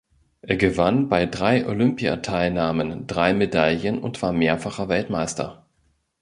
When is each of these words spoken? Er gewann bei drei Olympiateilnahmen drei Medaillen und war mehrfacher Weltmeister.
Er 0.41 0.57
gewann 0.57 1.09
bei 1.09 1.27
drei 1.27 1.67
Olympiateilnahmen 1.67 3.05
drei 3.05 3.35
Medaillen 3.35 3.99
und 3.99 4.19
war 4.23 4.33
mehrfacher 4.33 4.89
Weltmeister. 4.89 5.67